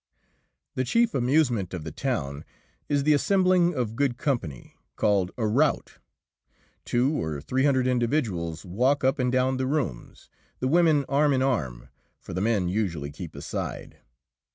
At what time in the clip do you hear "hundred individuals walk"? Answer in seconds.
7.65-9.03